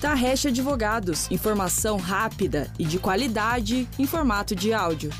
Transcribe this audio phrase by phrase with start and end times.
[0.00, 5.10] Tarrecha Advogados, informação rápida e de qualidade em formato de áudio.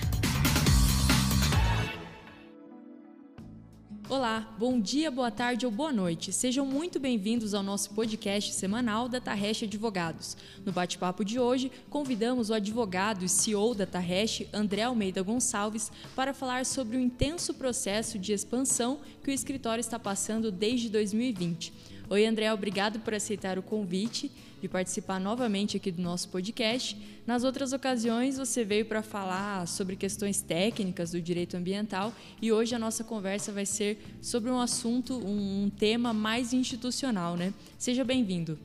[4.06, 6.30] Olá, bom dia, boa tarde ou boa noite.
[6.30, 10.36] Sejam muito bem-vindos ao nosso podcast semanal da Tarrecha Advogados.
[10.62, 16.34] No bate-papo de hoje, convidamos o advogado e CEO da Tarrecha, André Almeida Gonçalves, para
[16.34, 21.72] falar sobre o intenso processo de expansão que o escritório está passando desde 2020.
[22.10, 24.30] Oi, André, obrigado por aceitar o convite
[24.60, 26.96] de participar novamente aqui do nosso podcast.
[27.26, 32.74] Nas outras ocasiões, você veio para falar sobre questões técnicas do direito ambiental e hoje
[32.74, 37.52] a nossa conversa vai ser sobre um assunto, um, um tema mais institucional, né?
[37.78, 38.58] Seja bem-vindo.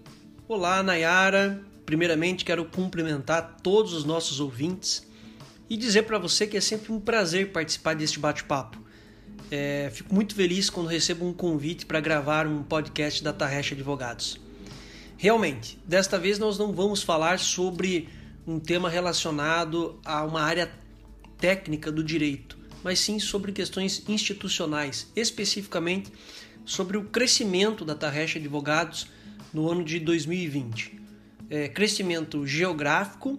[0.48, 1.62] Olá, Nayara.
[1.86, 5.06] Primeiramente, quero cumprimentar todos os nossos ouvintes
[5.70, 8.80] e dizer para você que é sempre um prazer participar deste bate-papo.
[9.50, 14.40] É, fico muito feliz quando recebo um convite para gravar um podcast da Tarrecha Advogados.
[15.22, 18.10] Realmente, desta vez nós não vamos falar sobre
[18.48, 20.72] um tema relacionado a uma área
[21.38, 26.12] técnica do direito, mas sim sobre questões institucionais, especificamente
[26.66, 29.10] sobre o crescimento da Tarrecha Advogados
[29.54, 31.00] no ano de 2020.
[31.52, 33.38] É, crescimento geográfico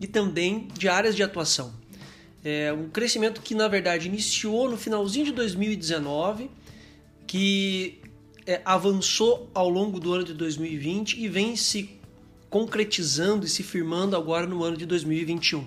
[0.00, 1.74] e também de áreas de atuação.
[2.44, 6.48] É um crescimento que, na verdade, iniciou no finalzinho de 2019,
[7.26, 7.98] que
[8.48, 12.00] é, avançou ao longo do ano de 2020 e vem se
[12.48, 15.62] concretizando e se firmando agora no ano de 2021.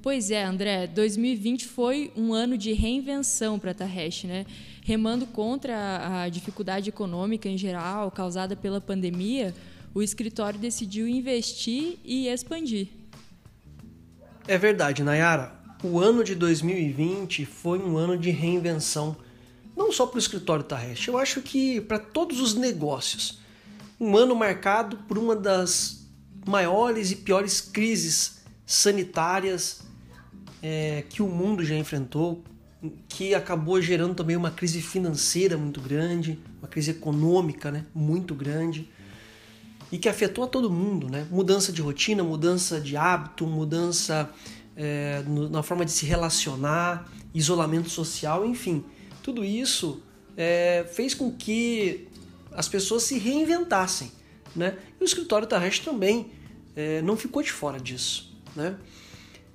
[0.00, 4.46] Pois é, André, 2020 foi um ano de reinvenção para a Tarresh, né?
[4.84, 9.52] Remando contra a dificuldade econômica em geral causada pela pandemia,
[9.92, 12.86] o escritório decidiu investir e expandir.
[14.46, 15.58] É verdade, Nayara.
[15.82, 19.16] O ano de 2020 foi um ano de reinvenção
[19.78, 23.38] não só para o escritório Tarrest, eu acho que para todos os negócios.
[24.00, 26.04] Um ano marcado por uma das
[26.44, 29.80] maiores e piores crises sanitárias
[30.60, 32.42] é, que o mundo já enfrentou,
[33.08, 38.88] que acabou gerando também uma crise financeira muito grande, uma crise econômica né, muito grande
[39.90, 41.26] e que afetou a todo mundo, né?
[41.30, 44.30] Mudança de rotina, mudança de hábito, mudança
[44.76, 48.84] é, no, na forma de se relacionar, isolamento social, enfim.
[49.28, 50.00] Tudo isso
[50.38, 52.08] é, fez com que
[52.50, 54.10] as pessoas se reinventassem.
[54.56, 54.78] Né?
[54.98, 56.30] E o escritório terrestre também
[56.74, 58.34] é, não ficou de fora disso.
[58.56, 58.74] Né?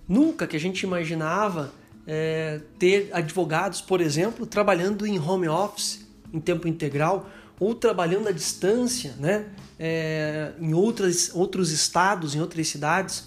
[0.07, 1.73] Nunca que a gente imaginava
[2.06, 7.28] é, ter advogados, por exemplo, trabalhando em home office, em tempo integral,
[7.59, 9.47] ou trabalhando à distância, né?
[9.79, 13.23] É, em outras, outros estados, em outras cidades.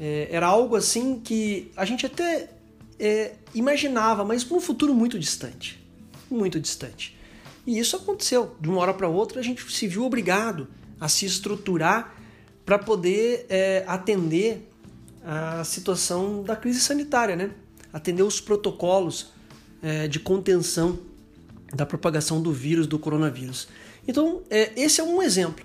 [0.00, 2.50] É, era algo assim que a gente até
[3.04, 5.84] é, imaginava, mas para um futuro muito distante.
[6.30, 7.18] Muito distante.
[7.66, 8.54] E isso aconteceu.
[8.60, 10.68] De uma hora para outra, a gente se viu obrigado
[11.00, 12.14] a se estruturar
[12.64, 14.68] para poder é, atender
[15.24, 17.50] a situação da crise sanitária, né?
[17.92, 19.32] atender os protocolos
[19.82, 20.98] é, de contenção
[21.74, 23.66] da propagação do vírus, do coronavírus.
[24.06, 25.64] Então, é, esse é um exemplo.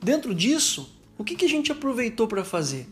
[0.00, 2.86] Dentro disso, o que, que a gente aproveitou para fazer?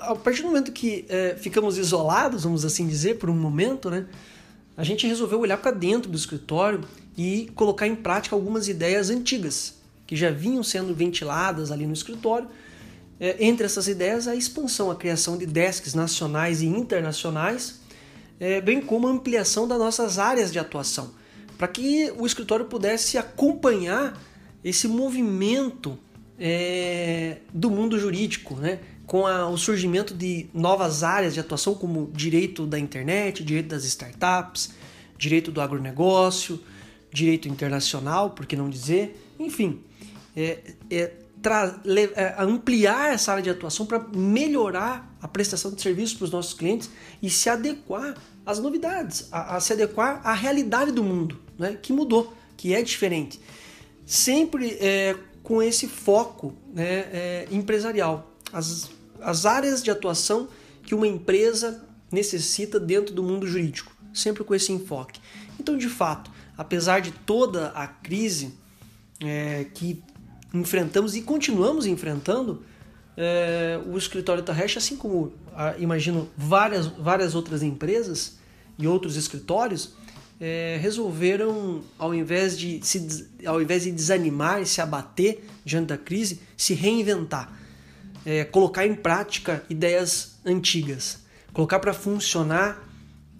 [0.00, 4.06] A partir do momento que é, ficamos isolados, vamos assim dizer, por um momento, né,
[4.76, 6.80] a gente resolveu olhar para dentro do escritório
[7.16, 9.74] e colocar em prática algumas ideias antigas
[10.06, 12.48] que já vinham sendo ventiladas ali no escritório.
[13.20, 17.80] É, entre essas ideias, a expansão, a criação de desks nacionais e internacionais,
[18.40, 21.12] é, bem como a ampliação das nossas áreas de atuação,
[21.58, 24.18] para que o escritório pudesse acompanhar
[24.64, 25.98] esse movimento
[26.38, 28.80] é, do mundo jurídico, né?
[29.10, 33.84] Com a, o surgimento de novas áreas de atuação, como direito da internet, direito das
[33.84, 34.70] startups,
[35.18, 36.60] direito do agronegócio,
[37.12, 39.80] direito internacional, por que não dizer, enfim,
[40.36, 41.12] é, é,
[42.14, 46.54] é ampliar essa área de atuação para melhorar a prestação de serviços para os nossos
[46.54, 46.88] clientes
[47.20, 48.14] e se adequar
[48.46, 52.80] às novidades, a, a se adequar à realidade do mundo, né, que mudou, que é
[52.80, 53.40] diferente.
[54.06, 58.30] Sempre é, com esse foco né, é, empresarial.
[58.52, 60.48] As as áreas de atuação
[60.82, 65.20] que uma empresa necessita dentro do mundo jurídico, sempre com esse enfoque.
[65.58, 68.54] Então, de fato, apesar de toda a crise
[69.20, 70.02] é, que
[70.52, 72.62] enfrentamos e continuamos enfrentando,
[73.16, 75.32] é, o escritório Tarresh, assim como
[75.78, 78.38] imagino várias, várias outras empresas
[78.78, 79.94] e outros escritórios,
[80.40, 85.98] é, resolveram, ao invés, de se, ao invés de desanimar e se abater diante da
[85.98, 87.59] crise, se reinventar
[88.24, 91.20] é, colocar em prática ideias antigas,
[91.52, 92.86] colocar para funcionar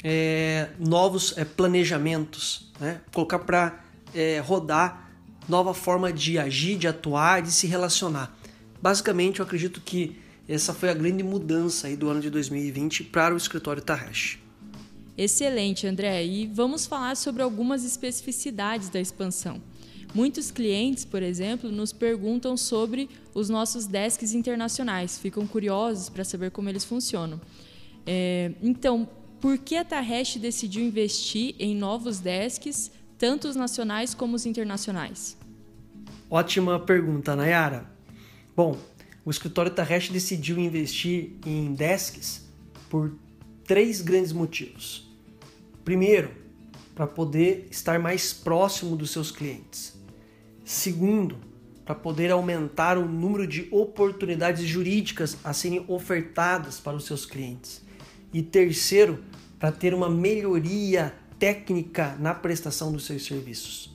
[0.03, 3.01] é, novos é, planejamentos, né?
[3.13, 3.85] colocar para
[4.15, 5.11] é, rodar
[5.49, 8.37] nova forma de agir, de atuar, de se relacionar.
[8.81, 10.17] Basicamente, eu acredito que
[10.49, 14.39] essa foi a grande mudança aí do ano de 2020 para o escritório Tarrash.
[15.17, 16.25] Excelente, André.
[16.25, 19.61] E vamos falar sobre algumas especificidades da expansão.
[20.13, 26.51] Muitos clientes, por exemplo, nos perguntam sobre os nossos desks internacionais, ficam curiosos para saber
[26.51, 27.41] como eles funcionam.
[28.05, 29.09] É, então,
[29.41, 35.37] por que a Tarresh decidiu investir em novos desks, tanto os nacionais como os internacionais?
[36.29, 37.91] Ótima pergunta, Nayara.
[38.57, 38.77] Bom,
[39.25, 42.49] o escritório Tarresh decidiu investir em desks
[42.89, 43.15] por
[43.65, 45.09] três grandes motivos.
[45.85, 46.33] Primeiro,
[46.95, 50.00] para poder estar mais próximo dos seus clientes.
[50.71, 51.37] Segundo,
[51.85, 57.83] para poder aumentar o número de oportunidades jurídicas a serem ofertadas para os seus clientes.
[58.33, 59.19] E terceiro,
[59.59, 63.93] para ter uma melhoria técnica na prestação dos seus serviços.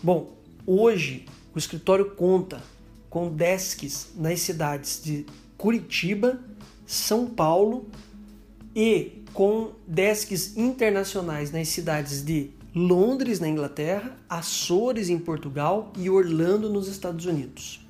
[0.00, 2.62] Bom, hoje o escritório conta
[3.10, 6.40] com desks nas cidades de Curitiba,
[6.86, 7.90] São Paulo
[8.72, 16.70] e com desks internacionais nas cidades de Londres, na Inglaterra, Açores, em Portugal e Orlando,
[16.70, 17.84] nos Estados Unidos.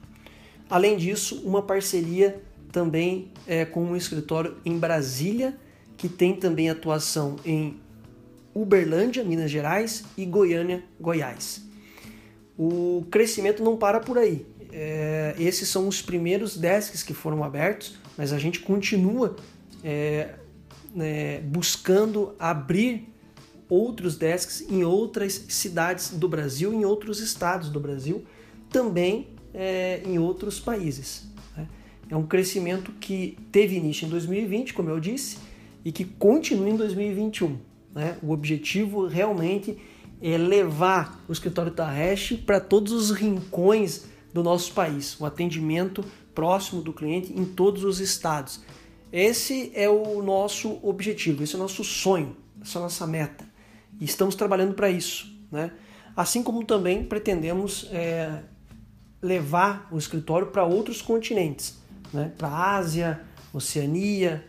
[0.71, 2.43] Além disso, uma parceria
[2.73, 5.57] também é, com um escritório em Brasília,
[5.97, 7.77] que tem também atuação em
[8.55, 11.63] Uberlândia, Minas Gerais e Goiânia, Goiás.
[12.57, 14.47] O crescimento não para por aí.
[14.73, 19.37] É, esses são os primeiros desks que foram abertos, mas a gente continua
[19.85, 20.35] é,
[20.95, 23.13] né, buscando abrir
[23.69, 28.25] outros desks em outras cidades do Brasil, em outros estados do Brasil,
[28.71, 31.27] também é, em outros países.
[31.57, 31.67] Né?
[32.11, 35.39] É um crescimento que teve início em 2020, como eu disse,
[35.85, 37.59] e que continua em 2021.
[37.95, 38.17] Né?
[38.23, 39.79] O objetivo realmente
[40.21, 46.05] é levar o escritório Tarresh para todos os rincões do nosso país, o atendimento
[46.35, 48.61] próximo do cliente em todos os estados.
[49.13, 53.48] Esse é o nosso objetivo, esse é o nosso sonho, essa é a nossa meta.
[54.01, 55.33] E estamos trabalhando para isso.
[55.51, 55.71] Né?
[56.17, 58.43] Assim como também pretendemos é,
[59.23, 61.79] levar o escritório para outros continentes,
[62.13, 62.33] né?
[62.37, 63.21] para a Ásia,
[63.53, 64.45] Oceania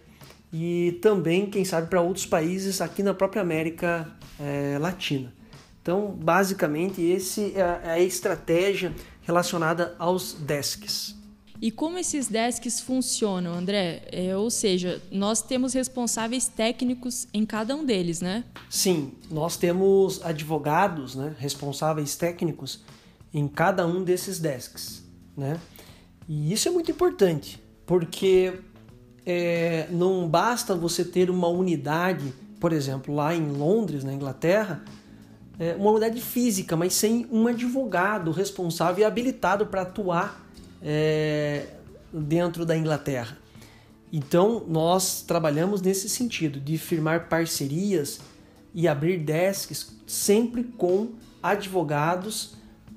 [0.51, 4.07] e também, quem sabe, para outros países aqui na própria América
[4.40, 5.34] é, Latina.
[5.81, 11.19] Então, basicamente, esse é é a estratégia relacionada aos desks.
[11.62, 14.04] E como esses desks funcionam, André?
[14.12, 18.46] É, ou seja, nós temos responsáveis técnicos em cada um deles, né?
[18.70, 22.82] Sim, nós temos advogados, né, responsáveis técnicos
[23.34, 25.04] em cada um desses desks,
[25.36, 25.60] né?
[26.28, 28.54] E isso é muito importante, porque
[29.26, 34.82] é, não basta você ter uma unidade, por exemplo, lá em Londres, na Inglaterra,
[35.60, 40.49] é, uma unidade física, mas sem um advogado responsável e habilitado para atuar
[40.81, 41.66] é,
[42.12, 43.38] dentro da Inglaterra.
[44.12, 48.20] Então, nós trabalhamos nesse sentido, de firmar parcerias
[48.74, 51.10] e abrir desks sempre com
[51.42, 52.56] advogados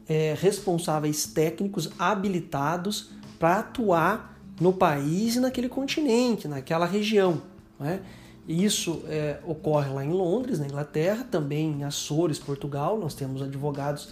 [0.08, 7.42] é, responsáveis técnicos habilitados para atuar no país e naquele continente, naquela região.
[7.78, 8.00] Né?
[8.48, 12.98] Isso é, ocorre lá em Londres, na Inglaterra, também em Açores, Portugal.
[12.98, 14.10] Nós temos advogados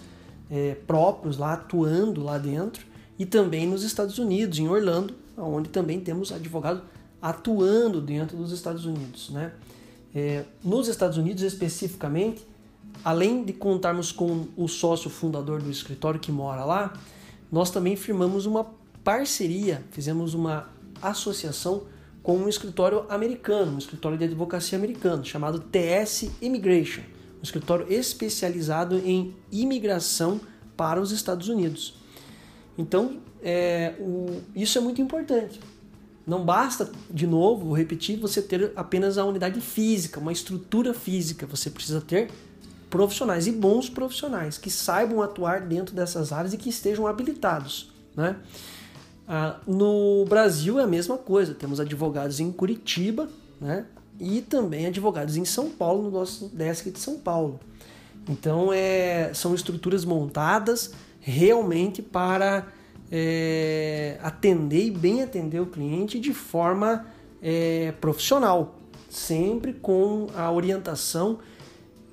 [0.51, 2.90] é, próprios lá atuando lá dentro
[3.21, 6.81] e também nos Estados Unidos, em Orlando, onde também temos advogado
[7.21, 9.29] atuando dentro dos Estados Unidos.
[9.29, 9.53] Né?
[10.15, 12.43] É, nos Estados Unidos, especificamente,
[13.05, 16.95] além de contarmos com o sócio fundador do escritório que mora lá,
[17.53, 18.65] nós também firmamos uma
[19.05, 20.71] parceria, fizemos uma
[21.03, 21.83] associação
[22.23, 27.03] com um escritório americano, um escritório de advocacia americano, chamado TS Immigration,
[27.39, 30.41] um escritório especializado em imigração
[30.75, 32.00] para os Estados Unidos.
[32.81, 35.61] Então, é, o, isso é muito importante.
[36.27, 41.47] Não basta, de novo, vou repetir, você ter apenas a unidade física, uma estrutura física.
[41.47, 42.31] Você precisa ter
[42.89, 47.91] profissionais e bons profissionais que saibam atuar dentro dessas áreas e que estejam habilitados.
[48.17, 48.37] Né?
[49.29, 51.55] Ah, no Brasil é a mesma coisa.
[51.55, 53.29] Temos advogados em Curitiba
[53.61, 53.85] né?
[54.19, 57.61] e também advogados em São Paulo, no nosso desk de São Paulo.
[58.29, 62.67] Então, é, são estruturas montadas realmente para
[63.11, 67.07] é, atender e bem atender o cliente de forma
[67.43, 71.39] é, profissional, sempre com a orientação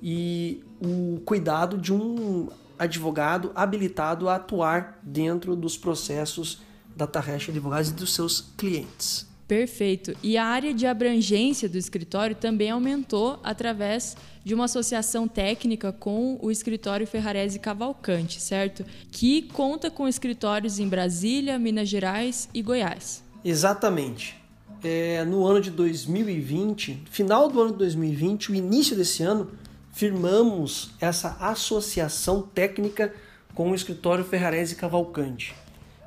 [0.02, 2.48] e o cuidado de um
[2.78, 6.60] advogado habilitado a atuar dentro dos processos
[6.94, 9.27] da Tarrecha Advogados e dos seus clientes.
[9.48, 10.14] Perfeito.
[10.22, 14.14] E a área de abrangência do escritório também aumentou através
[14.44, 18.84] de uma associação técnica com o escritório Ferrarese Cavalcante, certo?
[19.10, 23.24] Que conta com escritórios em Brasília, Minas Gerais e Goiás.
[23.42, 24.36] Exatamente.
[24.84, 29.50] É, no ano de 2020, final do ano de 2020, o início desse ano,
[29.92, 33.14] firmamos essa associação técnica
[33.54, 35.54] com o escritório Ferrarese Cavalcante.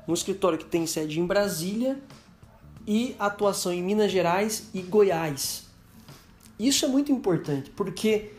[0.06, 1.98] Um escritório que tem sede em Brasília
[2.86, 5.64] e atuação em Minas Gerais e Goiás.
[6.58, 8.32] Isso é muito importante porque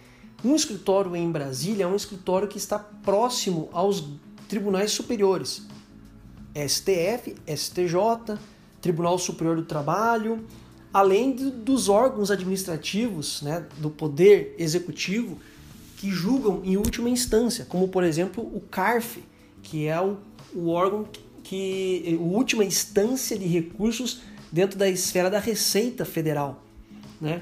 [0.43, 4.03] um escritório em Brasília é um escritório que está próximo aos
[4.47, 5.63] tribunais superiores,
[6.55, 8.37] STF, STJ,
[8.81, 10.45] Tribunal Superior do Trabalho,
[10.93, 15.39] além de, dos órgãos administrativos né, do Poder Executivo
[15.97, 19.23] que julgam em última instância, como por exemplo o CARF,
[19.63, 20.17] que é o,
[20.53, 21.07] o órgão
[21.41, 24.21] que, a última instância de recursos
[24.53, 26.63] dentro da esfera da Receita Federal.
[27.19, 27.41] Né?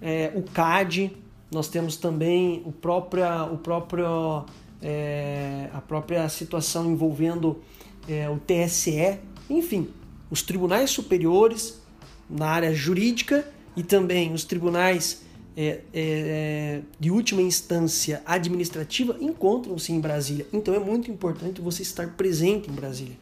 [0.00, 1.10] É, o CAD,
[1.50, 4.46] nós temos também o próprio, o próprio,
[4.80, 7.60] é, a própria situação envolvendo
[8.08, 9.18] é, o TSE,
[9.50, 9.88] enfim,
[10.30, 11.82] os tribunais superiores
[12.30, 13.44] na área jurídica
[13.76, 15.22] e também os tribunais
[15.56, 20.46] é, é, de última instância administrativa encontram-se em Brasília.
[20.52, 23.16] Então é muito importante você estar presente em Brasília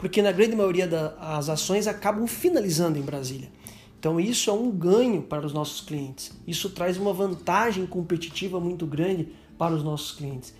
[0.00, 3.50] porque na grande maioria das ações acabam finalizando em Brasília.
[3.98, 6.32] Então isso é um ganho para os nossos clientes.
[6.46, 9.28] Isso traz uma vantagem competitiva muito grande
[9.58, 10.54] para os nossos clientes,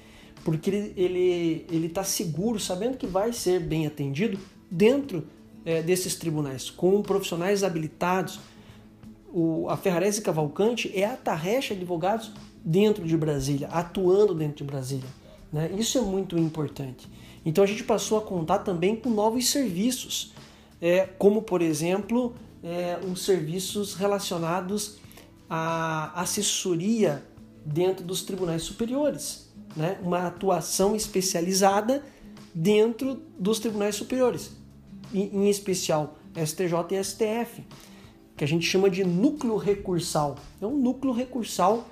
[0.44, 4.38] porque ele ele ele está seguro, sabendo que vai ser bem atendido
[4.70, 5.26] dentro
[5.64, 8.38] é, desses tribunais, com profissionais habilitados.
[9.32, 12.30] O, a Ferrarese Cavalcante é a Tarrecha Advogados
[12.62, 15.08] dentro de Brasília, atuando dentro de Brasília.
[15.50, 15.70] Né?
[15.78, 17.08] Isso é muito importante.
[17.44, 20.32] Então a gente passou a contar também com novos serviços,
[20.80, 24.98] é, como por exemplo é, os serviços relacionados
[25.48, 27.24] à assessoria
[27.64, 29.98] dentro dos tribunais superiores, né?
[30.02, 32.04] uma atuação especializada
[32.54, 34.52] dentro dos tribunais superiores,
[35.12, 37.64] em, em especial STJ e STF,
[38.36, 40.36] que a gente chama de núcleo recursal.
[40.60, 41.86] É um núcleo recursal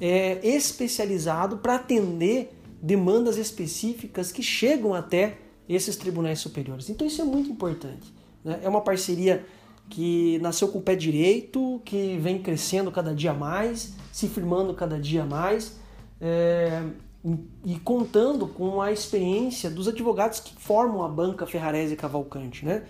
[0.00, 2.50] é, especializado para atender
[2.82, 6.90] demandas específicas que chegam até esses tribunais superiores.
[6.90, 8.12] Então isso é muito importante.
[8.44, 8.58] Né?
[8.62, 9.46] É uma parceria
[9.88, 14.98] que nasceu com o pé direito, que vem crescendo cada dia mais, se firmando cada
[14.98, 15.76] dia mais
[16.20, 16.82] é,
[17.64, 22.84] e contando com a experiência dos advogados que formam a banca Ferrarese Cavalcante, né?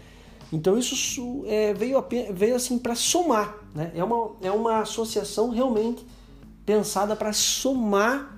[0.52, 3.90] Então isso é, veio, veio assim para somar, né?
[3.94, 6.06] É uma, é uma associação realmente
[6.64, 8.31] pensada para somar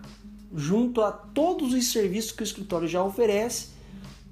[0.55, 3.69] junto a todos os serviços que o escritório já oferece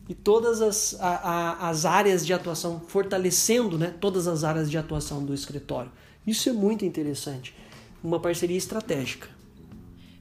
[0.08, 4.78] e todas as, a, a, as áreas de atuação, fortalecendo né, todas as áreas de
[4.78, 5.90] atuação do escritório.
[6.26, 7.54] Isso é muito interessante.
[8.02, 9.28] Uma parceria estratégica.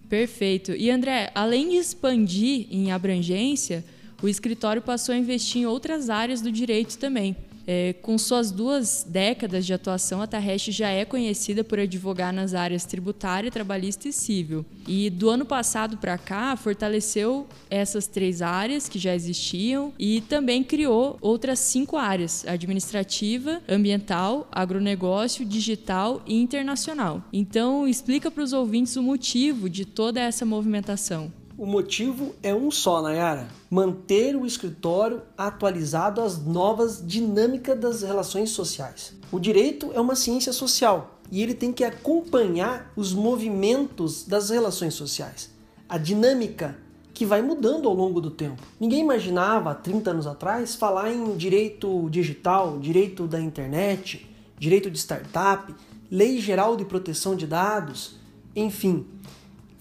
[0.10, 0.72] Perfeito.
[0.72, 3.84] E André, além de expandir em abrangência,
[4.22, 7.36] o escritório passou a investir em outras áreas do direito também.
[7.74, 12.54] É, com suas duas décadas de atuação, a Tarrest já é conhecida por advogar nas
[12.54, 14.66] áreas tributária, trabalhista e civil.
[14.86, 20.66] E do ano passado para cá, fortaleceu essas três áreas que já existiam e também
[20.66, 27.24] criou outras cinco áreas: administrativa, ambiental, agronegócio, digital e internacional.
[27.32, 31.32] Então, explica para os ouvintes o motivo de toda essa movimentação.
[31.62, 38.50] O motivo é um só, Nayara: manter o escritório atualizado às novas dinâmicas das relações
[38.50, 39.14] sociais.
[39.32, 44.96] O direito é uma ciência social e ele tem que acompanhar os movimentos das relações
[44.96, 45.52] sociais,
[45.88, 46.76] a dinâmica
[47.14, 48.64] que vai mudando ao longo do tempo.
[48.80, 54.28] Ninguém imaginava há 30 anos atrás falar em direito digital, direito da internet,
[54.58, 55.72] direito de startup,
[56.10, 58.16] lei geral de proteção de dados,
[58.56, 59.06] enfim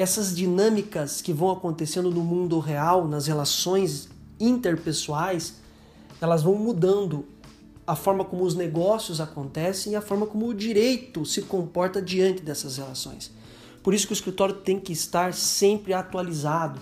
[0.00, 4.08] essas dinâmicas que vão acontecendo no mundo real, nas relações
[4.40, 5.56] interpessoais,
[6.22, 7.26] elas vão mudando
[7.86, 12.40] a forma como os negócios acontecem e a forma como o direito se comporta diante
[12.40, 13.30] dessas relações.
[13.82, 16.80] Por isso que o escritório tem que estar sempre atualizado,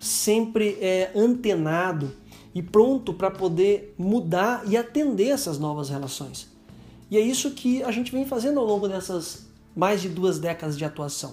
[0.00, 2.10] sempre é, antenado
[2.52, 6.48] e pronto para poder mudar e atender essas novas relações.
[7.08, 9.46] E é isso que a gente vem fazendo ao longo dessas
[9.76, 11.32] mais de duas décadas de atuação.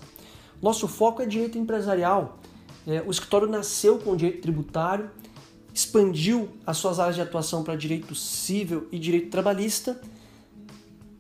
[0.66, 2.40] Nosso foco é direito empresarial.
[2.88, 5.12] É, o escritório nasceu com direito tributário,
[5.72, 10.02] expandiu as suas áreas de atuação para direito civil e direito trabalhista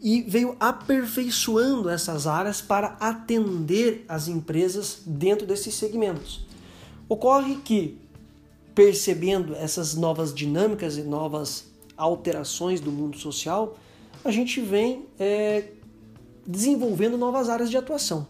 [0.01, 6.43] e veio aperfeiçoando essas áreas para atender as empresas dentro desses segmentos.
[7.07, 7.99] Ocorre que,
[8.73, 13.77] percebendo essas novas dinâmicas e novas alterações do mundo social,
[14.23, 15.65] a gente vem é,
[16.47, 18.27] desenvolvendo novas áreas de atuação.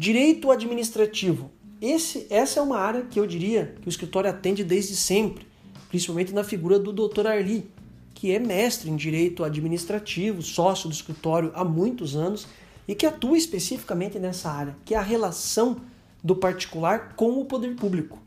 [0.00, 1.50] Direito administrativo.
[1.78, 5.46] Esse, essa é uma área que eu diria que o escritório atende desde sempre,
[5.90, 7.26] principalmente na figura do Dr.
[7.26, 7.70] Arli,
[8.14, 12.48] que é mestre em direito administrativo, sócio do escritório há muitos anos
[12.88, 15.76] e que atua especificamente nessa área, que é a relação
[16.24, 18.22] do particular com o poder público.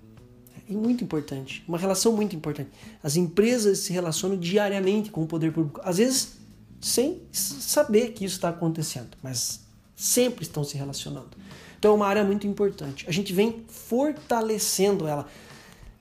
[0.69, 2.69] É muito importante, uma relação muito importante.
[3.01, 6.33] As empresas se relacionam diariamente com o poder público, às vezes
[6.79, 9.63] sem saber que isso está acontecendo, mas
[9.95, 11.42] sempre estão se relacionando.
[11.83, 13.03] Então é uma área muito importante.
[13.09, 15.27] A gente vem fortalecendo ela,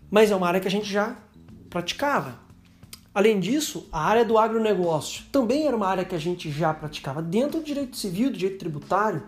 [0.09, 1.17] mas é uma área que a gente já
[1.69, 2.39] praticava.
[3.13, 7.21] Além disso, a área do agronegócio também era uma área que a gente já praticava.
[7.21, 9.25] Dentro do direito civil, do direito tributário,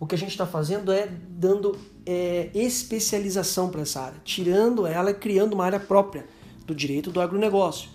[0.00, 5.10] o que a gente está fazendo é dando é, especialização para essa área, tirando ela
[5.10, 6.24] e criando uma área própria
[6.64, 7.90] do direito do agronegócio.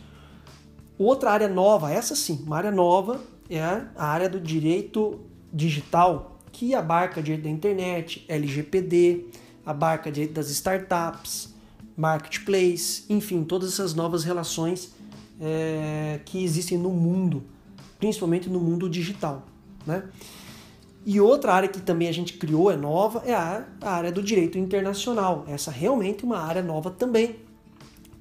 [0.99, 5.19] Outra área nova, essa sim, uma área nova é a área do direito
[5.51, 9.25] digital, que abarca direito da internet, LGPD,
[9.65, 11.53] abarca direito das startups,
[11.97, 14.93] marketplace, enfim, todas essas novas relações
[15.41, 17.43] é, que existem no mundo,
[17.99, 19.45] principalmente no mundo digital.
[19.85, 20.03] Né?
[21.05, 24.21] E outra área que também a gente criou, é nova, é a, a área do
[24.21, 25.43] direito internacional.
[25.47, 27.37] Essa realmente é uma área nova também,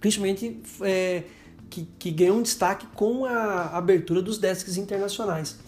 [0.00, 1.24] principalmente é,
[1.68, 5.58] que, que ganhou um destaque com a abertura dos desks internacionais.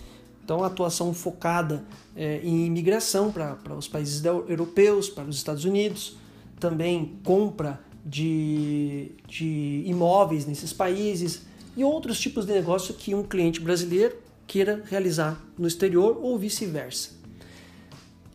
[0.45, 1.83] Então, a atuação focada
[2.15, 6.19] é, em imigração para os países europeus, para os Estados Unidos,
[6.61, 11.43] também compra de, de imóveis nesses países
[11.75, 17.11] e outros tipos de negócio que um cliente brasileiro queira realizar no exterior ou vice-versa.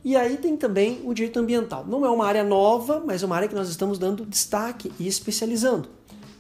[0.04, 1.86] E aí tem também o direito ambiental.
[1.86, 5.08] Não é uma área nova, mas é uma área que nós estamos dando destaque e
[5.08, 5.90] especializando.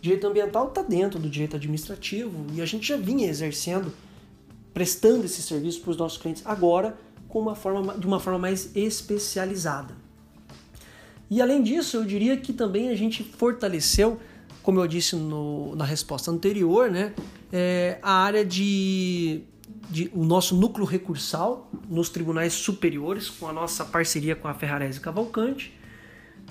[0.02, 3.94] Direito ambiental está dentro do direito administrativo e a gente já vinha exercendo,
[4.74, 6.98] prestando esse serviço para os nossos clientes, agora
[7.28, 9.96] com uma forma, de uma forma mais especializada.
[11.30, 14.20] E além disso, eu diria que também a gente fortaleceu,
[14.64, 17.14] como eu disse no, na resposta anterior, né,
[17.54, 19.44] é, a área de,
[19.92, 25.00] de, o nosso núcleo recursal nos tribunais superiores, com a nossa parceria com a Ferrarese
[25.00, 25.78] Cavalcante,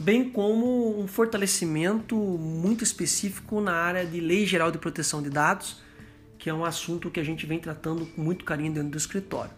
[0.00, 5.82] bem como um fortalecimento muito específico na área de Lei Geral de Proteção de Dados,
[6.38, 9.50] que é um assunto que a gente vem tratando com muito carinho dentro do escritório.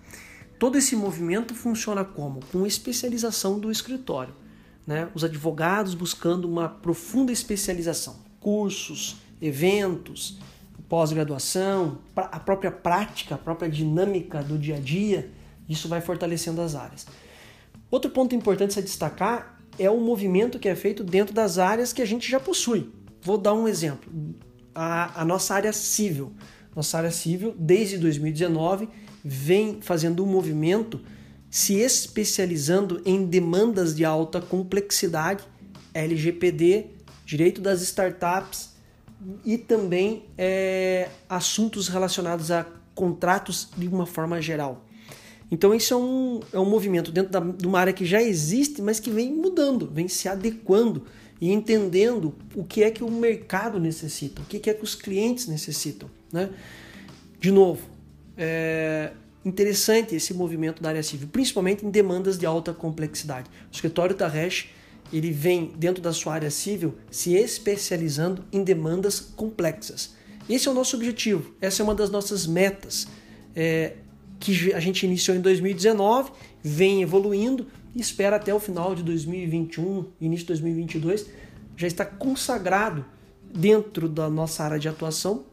[0.58, 2.40] Todo esse movimento funciona como?
[2.52, 4.34] Com especialização do escritório.
[4.86, 5.08] Né?
[5.14, 10.38] Os advogados buscando uma profunda especialização, cursos, eventos,
[10.88, 15.30] pós-graduação, a própria prática, a própria dinâmica do dia a dia,
[15.68, 17.06] isso vai fortalecendo as áreas.
[17.90, 22.02] Outro ponto importante a destacar é o movimento que é feito dentro das áreas que
[22.02, 22.90] a gente já possui.
[23.22, 24.12] Vou dar um exemplo.
[24.74, 26.32] A, a nossa área civil.
[26.74, 28.88] Nossa área civil, desde 2019,
[29.24, 31.00] vem fazendo um movimento
[31.50, 35.44] se especializando em demandas de alta complexidade,
[35.92, 36.86] LGPD,
[37.26, 38.70] direito das startups
[39.44, 44.86] e também é, assuntos relacionados a contratos de uma forma geral.
[45.50, 48.80] Então isso é um, é um movimento dentro da, de uma área que já existe,
[48.80, 51.04] mas que vem mudando, vem se adequando
[51.40, 55.46] e entendendo o que é que o mercado necessita, o que é que os clientes
[55.46, 56.10] necessitam.
[56.32, 56.50] Né?
[57.40, 57.88] De novo,
[58.36, 59.12] é
[59.44, 63.48] interessante esse movimento da área civil, principalmente em demandas de alta complexidade.
[63.70, 64.68] O escritório da Hash
[65.12, 70.14] ele vem dentro da sua área civil se especializando em demandas complexas.
[70.48, 73.08] Esse é o nosso objetivo, essa é uma das nossas metas.
[73.54, 73.94] É,
[74.38, 80.06] que a gente iniciou em 2019, vem evoluindo e espera até o final de 2021,
[80.20, 81.26] início de 2022,
[81.76, 83.04] já está consagrado
[83.52, 85.44] dentro da nossa área de atuação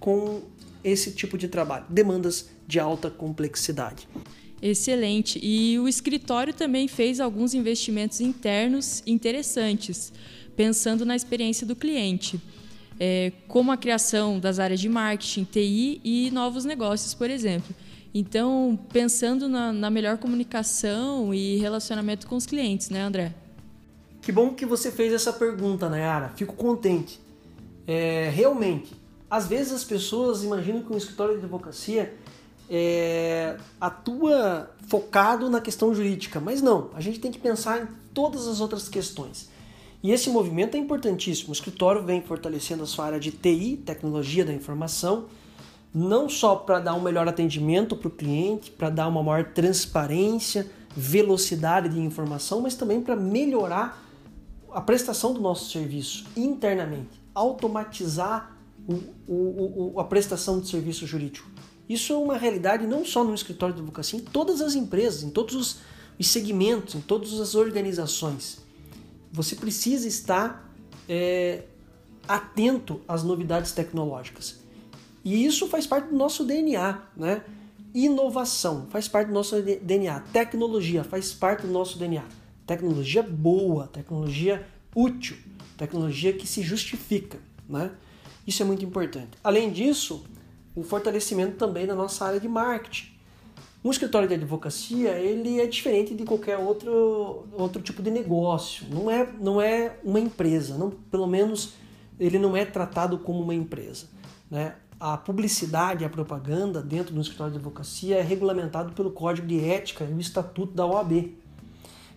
[0.00, 0.42] com
[0.82, 4.08] esse tipo de trabalho, demandas de alta complexidade.
[4.60, 5.40] Excelente.
[5.42, 10.12] E o escritório também fez alguns investimentos internos interessantes,
[10.56, 12.40] pensando na experiência do cliente,
[12.98, 17.74] é, como a criação das áreas de marketing, TI e novos negócios, por exemplo.
[18.14, 23.34] Então, pensando na, na melhor comunicação e relacionamento com os clientes, né, André?
[24.20, 26.28] Que bom que você fez essa pergunta, Nayara.
[26.36, 27.18] Fico contente.
[27.86, 28.92] É, realmente,
[29.30, 32.14] às vezes as pessoas imaginam que um escritório de advocacia
[32.70, 36.90] é, atua focado na questão jurídica, mas não.
[36.94, 39.50] A gente tem que pensar em todas as outras questões.
[40.02, 41.50] E esse movimento é importantíssimo.
[41.50, 45.26] O escritório vem fortalecendo a sua área de TI, tecnologia da informação,
[45.94, 50.70] não só para dar um melhor atendimento para o cliente, para dar uma maior transparência,
[50.96, 54.02] velocidade de informação, mas também para melhorar
[54.72, 58.56] a prestação do nosso serviço internamente, automatizar
[58.88, 58.94] o,
[59.30, 61.48] o, o, a prestação de serviço jurídico.
[61.88, 65.30] Isso é uma realidade não só no escritório de advocacia, em todas as empresas, em
[65.30, 65.78] todos os,
[66.18, 68.58] os segmentos, em todas as organizações.
[69.30, 70.72] Você precisa estar
[71.08, 71.64] é,
[72.26, 74.61] atento às novidades tecnológicas.
[75.24, 77.42] E isso faz parte do nosso DNA, né?
[77.94, 80.20] Inovação faz parte do nosso DNA.
[80.32, 82.24] Tecnologia faz parte do nosso DNA.
[82.66, 85.36] Tecnologia boa, tecnologia útil,
[85.76, 87.90] tecnologia que se justifica, né?
[88.46, 89.30] Isso é muito importante.
[89.44, 90.24] Além disso,
[90.74, 93.12] o fortalecimento também da nossa área de marketing.
[93.84, 98.86] Um escritório de advocacia ele é diferente de qualquer outro, outro tipo de negócio.
[98.88, 101.74] Não é, não é uma empresa, não, pelo menos
[102.18, 104.06] ele não é tratado como uma empresa.
[104.50, 104.76] Né?
[105.04, 110.04] A publicidade, a propaganda dentro do escritório de advocacia é regulamentado pelo Código de Ética
[110.04, 111.34] e o Estatuto da OAB.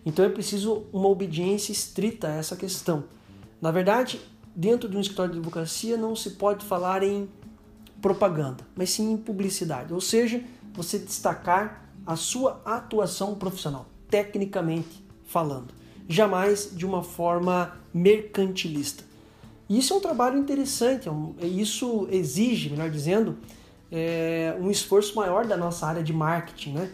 [0.06, 3.02] Então é preciso uma obediência estrita a essa questão.
[3.60, 4.20] Na verdade,
[4.54, 7.28] dentro de um escritório de advocacia não se pode falar em
[8.00, 9.92] propaganda, mas sim em publicidade.
[9.92, 10.40] Ou seja,
[10.72, 15.74] você destacar a sua atuação profissional, tecnicamente falando,
[16.08, 19.02] jamais de uma forma mercantilista.
[19.68, 21.12] Isso é um trabalho interessante, é
[21.44, 23.36] é isso exige, melhor dizendo,
[23.90, 26.90] é, um esforço maior da nossa área de marketing, né?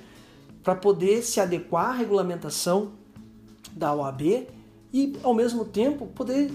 [0.63, 2.93] para poder se adequar à regulamentação
[3.73, 4.47] da OAB
[4.93, 6.51] e, ao mesmo tempo, poder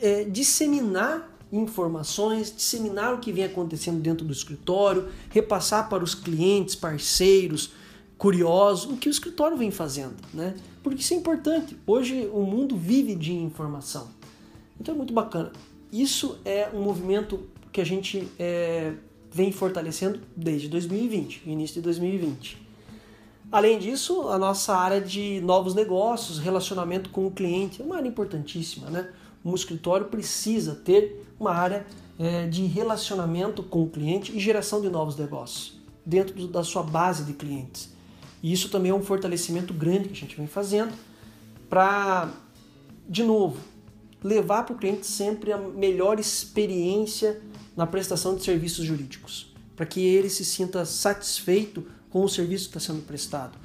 [0.00, 6.74] é, disseminar informações, disseminar o que vem acontecendo dentro do escritório, repassar para os clientes,
[6.74, 7.72] parceiros,
[8.18, 10.54] curiosos, o que o escritório vem fazendo, né?
[10.82, 11.76] Porque isso é importante.
[11.86, 14.08] Hoje o mundo vive de informação.
[14.84, 15.50] Então é muito bacana.
[15.90, 18.92] Isso é um movimento que a gente é,
[19.32, 22.58] vem fortalecendo desde 2020, início de 2020.
[23.50, 28.08] Além disso, a nossa área de novos negócios, relacionamento com o cliente, é uma área
[28.08, 29.10] importantíssima, né?
[29.42, 31.86] Um escritório precisa ter uma área
[32.18, 37.24] é, de relacionamento com o cliente e geração de novos negócios dentro da sua base
[37.24, 37.90] de clientes.
[38.42, 40.92] E isso também é um fortalecimento grande que a gente vem fazendo
[41.70, 42.30] para,
[43.08, 43.56] de novo,
[44.24, 47.42] levar para o cliente sempre a melhor experiência
[47.76, 52.78] na prestação de serviços jurídicos, para que ele se sinta satisfeito com o serviço que
[52.78, 53.58] está sendo prestado.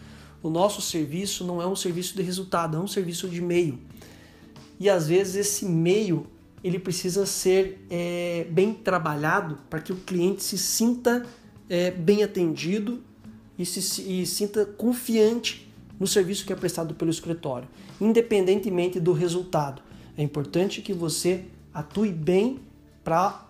[0.43, 3.79] O nosso serviço não é um serviço de resultado, é um serviço de meio.
[4.77, 6.27] E às vezes esse meio
[6.61, 11.25] ele precisa ser é, bem trabalhado para que o cliente se sinta
[11.69, 13.01] é, bem atendido
[13.57, 17.67] e se e sinta confiante no serviço que é prestado pelo escritório,
[17.99, 19.81] independentemente do resultado.
[20.19, 22.59] É importante que você atue bem
[23.05, 23.47] para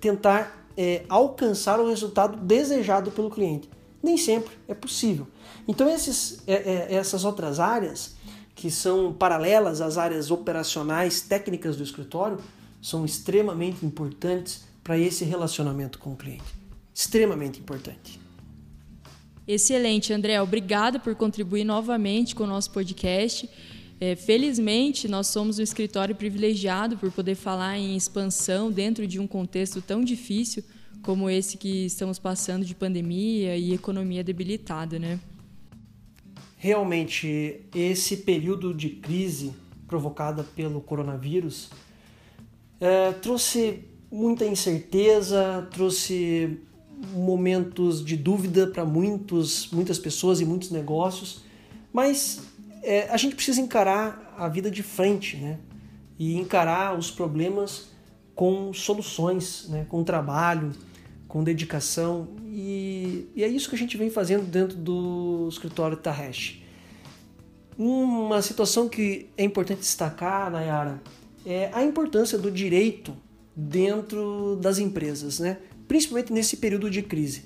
[0.00, 3.68] tentar é, alcançar o resultado desejado pelo cliente.
[4.02, 5.26] Nem sempre é possível.
[5.68, 8.16] Então esses, é, é, essas outras áreas
[8.54, 12.38] que são paralelas às áreas operacionais técnicas do escritório,
[12.80, 16.44] são extremamente importantes para esse relacionamento com o cliente.
[16.94, 18.18] Extremamente importante.
[19.46, 20.40] Excelente, André.
[20.40, 23.48] Obrigada por contribuir novamente com o nosso podcast.
[24.00, 29.26] É, felizmente, nós somos um escritório privilegiado por poder falar em expansão dentro de um
[29.26, 30.64] contexto tão difícil
[31.02, 35.20] como esse que estamos passando de pandemia e economia debilitada, né?
[36.60, 39.52] realmente esse período de crise
[39.88, 41.70] provocada pelo coronavírus
[42.78, 46.58] é, trouxe muita incerteza, trouxe
[47.14, 51.42] momentos de dúvida para muitos, muitas pessoas e muitos negócios,
[51.90, 52.42] mas
[52.82, 55.58] é, a gente precisa encarar a vida de frente, né?
[56.18, 57.88] E encarar os problemas
[58.34, 59.86] com soluções, né?
[59.88, 60.72] com trabalho,
[61.28, 66.60] com dedicação e, e, é isso que a gente vem fazendo dentro do escritório Taresh.
[67.78, 71.00] Uma situação que é importante destacar, Nayara,
[71.46, 73.16] é a importância do direito
[73.54, 75.58] dentro das empresas, né?
[75.86, 77.44] principalmente nesse período de crise.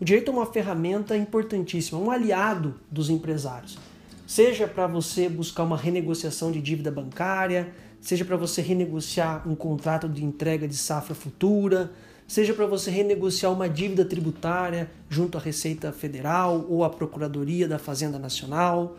[0.00, 3.78] O direito é uma ferramenta importantíssima, um aliado dos empresários.
[4.26, 10.08] Seja para você buscar uma renegociação de dívida bancária, seja para você renegociar um contrato
[10.08, 11.92] de entrega de safra futura,
[12.26, 17.78] seja para você renegociar uma dívida tributária junto à Receita Federal ou à Procuradoria da
[17.78, 18.96] Fazenda Nacional,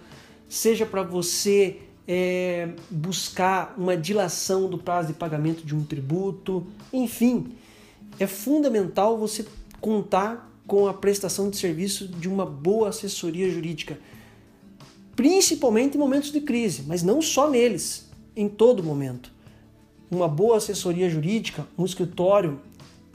[0.48, 7.54] seja para você é, buscar uma dilação do prazo de pagamento de um tributo, enfim,
[8.20, 9.46] é fundamental você
[9.82, 13.98] contar com a prestação de serviço de uma boa assessoria jurídica,
[15.16, 19.32] principalmente em momentos de crise, mas não só neles, em todo momento.
[20.12, 22.60] Uma boa assessoria jurídica, um escritório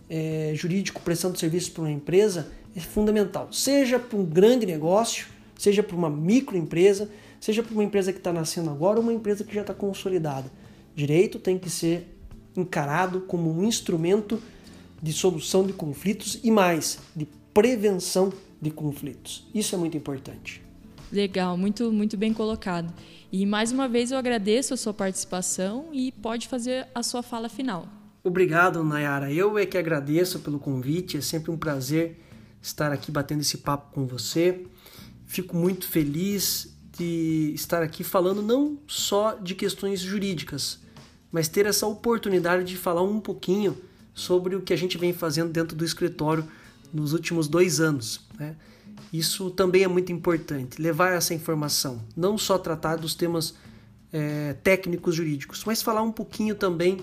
[0.08, 5.82] é, jurídico prestando serviço para uma empresa é fundamental, seja para um grande negócio, seja
[5.82, 7.10] para uma microempresa,
[7.40, 10.50] seja para uma empresa que está nascendo agora ou uma empresa que já está consolidada.
[10.94, 12.16] Direito tem que ser
[12.56, 14.40] encarado como um instrumento
[15.02, 19.48] de solução de conflitos e mais, de prevenção de conflitos.
[19.54, 20.62] Isso é muito importante.
[21.12, 22.92] Legal, muito, muito bem colocado.
[23.32, 27.48] E mais uma vez eu agradeço a sua participação e pode fazer a sua fala
[27.48, 27.88] final.
[28.22, 29.32] Obrigado, Nayara.
[29.32, 31.16] Eu é que agradeço pelo convite.
[31.16, 32.20] É sempre um prazer
[32.60, 34.66] estar aqui batendo esse papo com você.
[35.26, 40.80] Fico muito feliz de estar aqui falando não só de questões jurídicas,
[41.32, 43.76] mas ter essa oportunidade de falar um pouquinho
[44.12, 46.46] sobre o que a gente vem fazendo dentro do escritório
[46.92, 48.20] nos últimos dois anos.
[48.38, 48.54] Né?
[49.12, 53.54] Isso também é muito importante, levar essa informação, não só tratar dos temas
[54.12, 56.98] é, técnicos jurídicos, mas falar um pouquinho também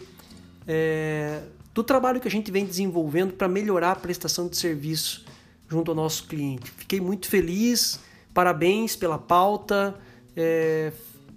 [0.65, 1.41] é,
[1.73, 5.25] do trabalho que a gente vem desenvolvendo para melhorar a prestação de serviço
[5.67, 6.71] junto ao nosso cliente.
[6.71, 7.99] Fiquei muito feliz,
[8.33, 9.95] parabéns pela pauta
[10.35, 10.91] é,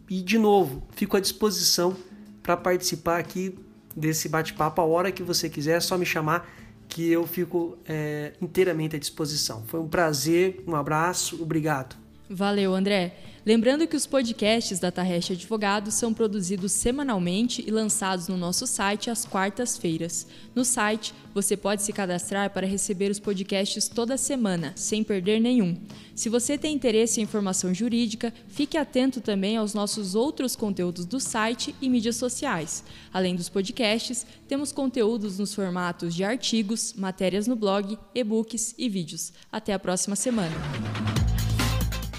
[0.09, 1.97] e, de novo, fico à disposição
[2.43, 3.59] para participar aqui
[3.95, 6.49] desse bate-papo a hora que você quiser, é só me chamar
[6.91, 9.63] que eu fico é, inteiramente à disposição.
[9.67, 11.97] Foi um prazer, um abraço, obrigado.
[12.29, 13.15] Valeu, André.
[13.45, 19.09] Lembrando que os podcasts da Tarreste Advogados são produzidos semanalmente e lançados no nosso site
[19.09, 20.27] às quartas-feiras.
[20.55, 25.75] No site, você pode se cadastrar para receber os podcasts toda semana, sem perder nenhum.
[26.15, 31.19] Se você tem interesse em informação jurídica, fique atento também aos nossos outros conteúdos do
[31.19, 32.85] site e mídias sociais.
[33.11, 39.33] Além dos podcasts, temos conteúdos nos formatos de artigos, matérias no blog, e-books e vídeos.
[39.51, 40.55] Até a próxima semana.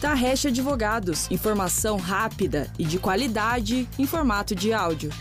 [0.01, 1.29] Tarrecha Advogados.
[1.29, 5.11] Informação rápida e de qualidade em formato de áudio.